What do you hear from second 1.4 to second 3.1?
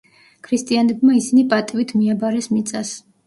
პატივით მიაბარეს მიწას.